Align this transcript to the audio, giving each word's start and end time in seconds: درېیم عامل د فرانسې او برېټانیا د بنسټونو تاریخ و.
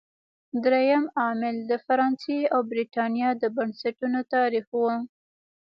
درېیم 0.63 1.03
عامل 1.19 1.55
د 1.71 1.71
فرانسې 1.85 2.39
او 2.53 2.59
برېټانیا 2.71 3.29
د 3.41 3.43
بنسټونو 3.55 4.19
تاریخ 4.33 4.65
و. 4.73 4.83